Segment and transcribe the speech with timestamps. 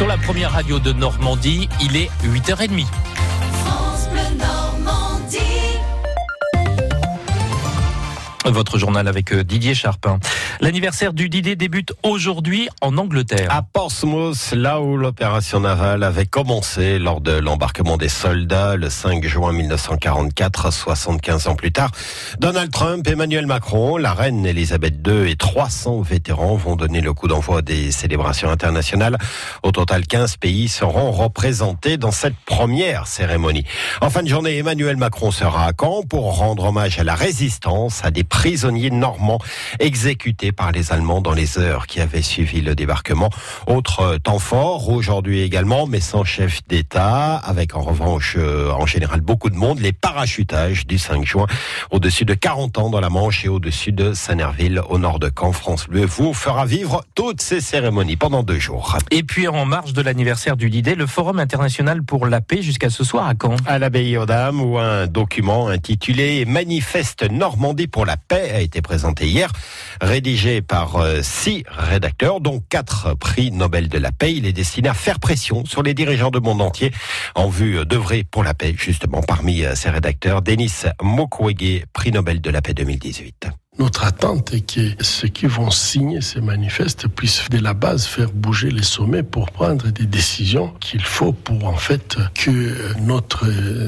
[0.00, 2.86] Sur la première radio de Normandie, il est 8h30.
[8.46, 10.18] Votre journal avec euh, Didier Charpin.
[10.60, 13.48] L'anniversaire du Didier débute aujourd'hui en Angleterre.
[13.50, 19.26] À Portsmouth, là où l'opération navale avait commencé lors de l'embarquement des soldats le 5
[19.26, 21.90] juin 1944, 75 ans plus tard.
[22.38, 27.28] Donald Trump, Emmanuel Macron, la reine Elisabeth II et 300 vétérans vont donner le coup
[27.28, 29.18] d'envoi des célébrations internationales.
[29.62, 33.64] Au total, 15 pays seront représentés dans cette première cérémonie.
[34.00, 38.02] En fin de journée, Emmanuel Macron sera à Caen pour rendre hommage à la résistance,
[38.02, 39.40] à des prisonniers normands
[39.80, 43.28] exécutés par les Allemands dans les heures qui avaient suivi le débarquement.
[43.66, 49.20] Autre temps fort aujourd'hui également, mais sans chef d'État, avec en revanche euh, en général
[49.20, 51.46] beaucoup de monde, les parachutages du 5 juin
[51.90, 55.52] au-dessus de 40 ans dans la Manche et au-dessus de Sanerville au nord de Caen.
[55.52, 58.96] France Bleu vous fera vivre toutes ces cérémonies pendant deux jours.
[59.10, 62.90] Et puis en marge de l'anniversaire du Didet, le Forum international pour la paix jusqu'à
[62.90, 63.56] ce soir à Caen.
[63.66, 68.82] À l'abbaye aux Dames où un document intitulé Manifeste Normandie pour la paix a été
[68.82, 69.50] présenté hier,
[70.00, 74.32] rédigé par euh, six rédacteurs, dont quatre prix Nobel de la paix.
[74.34, 76.92] Il est destiné à faire pression sur les dirigeants du monde entier
[77.34, 78.74] en vue d'œuvrer pour la paix.
[78.76, 83.48] Justement, parmi euh, ces rédacteurs, Denis Mukwege, prix Nobel de la paix 2018.
[83.78, 88.30] Notre attente est que ceux qui vont signer ces manifestes puissent de la base faire
[88.30, 93.46] bouger les sommets pour prendre des décisions qu'il faut pour en fait que notre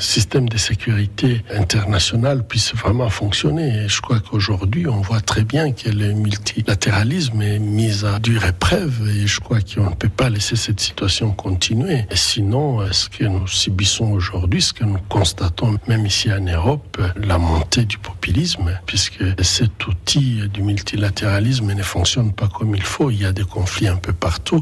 [0.00, 3.84] système de sécurité international puisse vraiment fonctionner.
[3.84, 8.44] Et je crois qu'aujourd'hui, on voit très bien que le multilatéralisme est mis à dure
[8.44, 12.06] épreuve et je crois qu'on ne peut pas laisser cette situation continuer.
[12.14, 17.38] Sinon, ce que nous subissons aujourd'hui, ce que nous constatons même ici en Europe, la
[17.38, 19.22] montée du populisme, puisque
[19.64, 23.10] cet outil du multilatéralisme ne fonctionne pas comme il faut.
[23.10, 24.60] Il y a des conflits un peu partout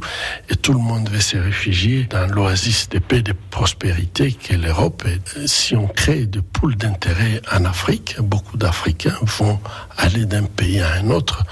[0.48, 4.56] et tout le monde veut se réfugier dans l'oasis de paix et de prospérité qu'est
[4.56, 5.04] l'Europe.
[5.46, 9.58] Si on crée des poules d'intérêt en Afrique, beaucoup d'Africains vont
[9.96, 11.44] aller d'un pays à un autre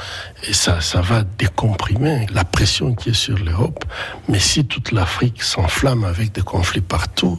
[0.49, 3.85] et ça, ça va décomprimer la pression qui est sur l'Europe.
[4.29, 7.39] Mais si toute l'Afrique s'enflamme avec des conflits partout,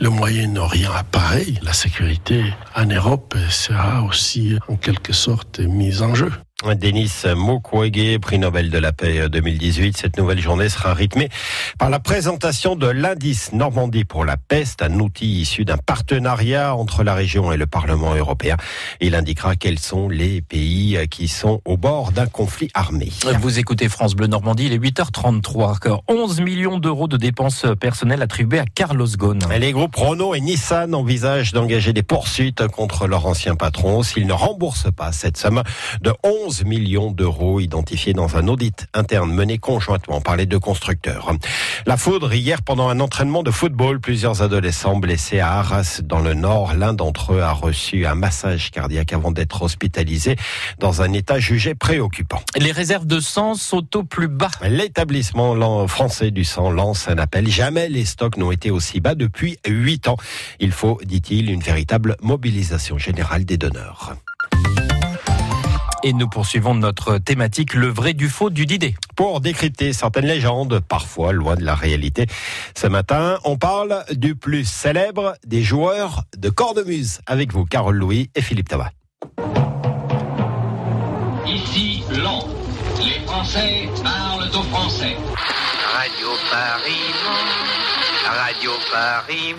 [0.00, 6.32] le Moyen-Orient apparaît, la sécurité en Europe sera aussi en quelque sorte mise en jeu.
[6.64, 9.96] Denis Mukwege, prix Nobel de la paix 2018.
[9.96, 11.28] Cette nouvelle journée sera rythmée
[11.78, 17.04] par la présentation de l'indice Normandie pour la peste, un outil issu d'un partenariat entre
[17.04, 18.56] la région et le Parlement européen.
[19.00, 23.12] Il indiquera quels sont les pays qui sont au bord d'un conflit armé.
[23.40, 26.00] Vous écoutez France Bleu Normandie, il est 8h33.
[26.08, 29.38] 11 millions d'euros de dépenses personnelles attribuées à Carlos Ghosn.
[29.60, 34.32] Les groupes Renault et Nissan envisagent d'engager des poursuites contre leur ancien patron s'ils ne
[34.32, 35.62] remboursent pas cette somme
[36.00, 40.58] de 11 11 millions d'euros identifiés dans un audit interne mené conjointement par les deux
[40.58, 41.30] constructeurs.
[41.84, 46.32] La foudre hier pendant un entraînement de football, plusieurs adolescents blessés à Arras dans le
[46.32, 46.72] nord.
[46.72, 50.36] L'un d'entre eux a reçu un massage cardiaque avant d'être hospitalisé
[50.78, 52.40] dans un état jugé préoccupant.
[52.56, 54.50] Les réserves de sang sont au plus bas.
[54.66, 57.46] L'établissement français du sang lance un appel.
[57.50, 60.16] Jamais les stocks n'ont été aussi bas depuis huit ans.
[60.60, 64.16] Il faut, dit-il, une véritable mobilisation générale des donneurs.
[66.04, 68.94] Et nous poursuivons notre thématique, le vrai du faux du Didé.
[69.16, 72.26] Pour décrypter certaines légendes, parfois loin de la réalité.
[72.76, 77.20] Ce matin, on parle du plus célèbre des joueurs de cornemuse.
[77.26, 78.92] Avec vous, Carole Louis et Philippe Tabat.
[81.46, 82.46] Ici, Lens.
[83.04, 85.16] Les Français parlent aux Français.
[85.94, 87.67] Radio Paris,
[88.58, 89.54] Radio Paris,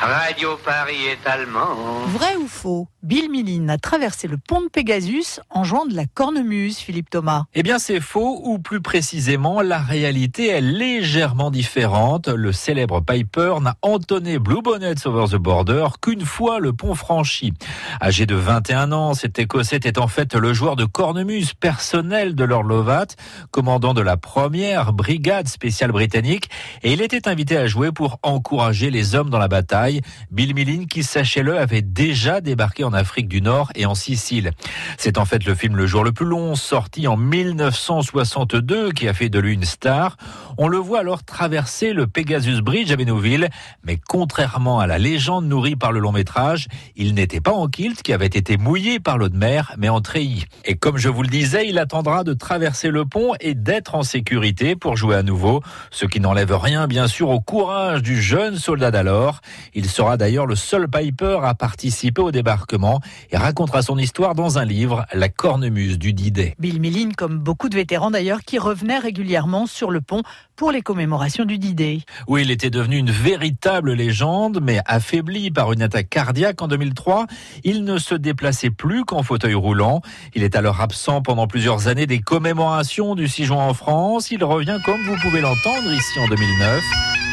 [0.00, 1.76] Radio Paris est allemand.
[2.06, 6.06] Vrai ou faux Bill Millin a traversé le pont de Pégasus en jouant de la
[6.06, 7.44] cornemuse, Philippe Thomas.
[7.54, 12.28] Eh bien, c'est faux, ou plus précisément, la réalité est légèrement différente.
[12.28, 17.52] Le célèbre Piper n'a entonné Blue Bonnets Over the Border qu'une fois le pont franchi.
[18.00, 22.44] Âgé de 21 ans, cet Écossais était en fait le joueur de cornemuse personnel de
[22.44, 23.06] Lord Lovat,
[23.50, 26.48] commandant de la première brigade spéciale britannique,
[26.82, 30.00] et il était invité à jouer pour encourager les hommes dans la bataille.
[30.30, 34.52] Bill Millin, qui sachez-le, avait déjà débarqué en Afrique du Nord et en Sicile.
[34.96, 39.14] C'est en fait le film Le jour le plus long, sorti en 1962, qui a
[39.14, 40.16] fait de lui une star.
[40.56, 43.48] On le voit alors traverser le Pegasus Bridge à Bénouville,
[43.84, 48.02] mais contrairement à la légende nourrie par le long métrage, il n'était pas en kilt
[48.02, 50.46] qui avait été mouillé par l'eau de mer, mais en treillis.
[50.64, 54.02] Et comme je vous le disais, il attendra de traverser le pont et d'être en
[54.02, 58.56] sécurité pour jouer à nouveau, ce qui n'enlève rien bien sûr au cours du jeune
[58.56, 59.40] soldat d'alors.
[59.74, 63.00] Il sera d'ailleurs le seul Piper à participer au débarquement
[63.30, 66.54] et racontera son histoire dans un livre, La cornemuse du D-Day.
[66.58, 70.22] Bill Millin, comme beaucoup de vétérans d'ailleurs, qui revenaient régulièrement sur le pont
[70.54, 72.00] pour les commémorations du D-Day.
[72.26, 77.26] Oui, il était devenu une véritable légende, mais affaibli par une attaque cardiaque en 2003,
[77.64, 80.02] il ne se déplaçait plus qu'en fauteuil roulant.
[80.34, 84.30] Il est alors absent pendant plusieurs années des commémorations du 6 juin en France.
[84.30, 87.27] Il revient comme vous pouvez l'entendre ici en 2009.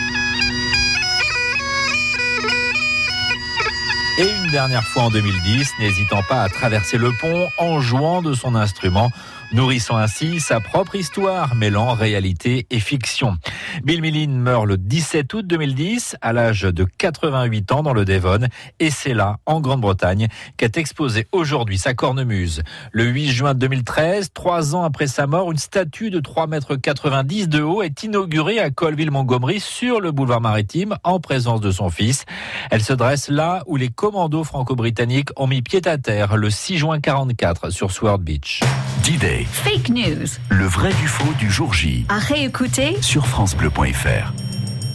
[4.18, 8.34] Et une dernière fois en 2010, n'hésitant pas à traverser le pont en jouant de
[8.34, 9.12] son instrument
[9.54, 13.38] nourrissant ainsi sa propre histoire, mêlant réalité et fiction.
[13.84, 18.48] Bill Millin meurt le 17 août 2010 à l'âge de 88 ans dans le Devon
[18.80, 20.28] et c'est là, en Grande-Bretagne,
[20.58, 22.64] qu'est exposé aujourd'hui sa cornemuse.
[22.92, 27.62] Le 8 juin 2013, trois ans après sa mort, une statue de 3,90 mètres de
[27.62, 32.26] haut est inaugurée à Colville-Montgomery sur le boulevard maritime en présence de son fils.
[32.72, 36.78] Elle se dresse là où les commandos franco-britanniques ont mis pied à terre le 6
[36.78, 38.62] juin 44 sur Sword Beach.
[39.06, 39.46] D-Day.
[39.52, 40.26] Fake news.
[40.50, 42.08] Le vrai du faux du jour J.
[42.10, 44.34] À réécouter sur FranceBleu.fr.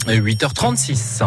[0.05, 1.23] 8h36.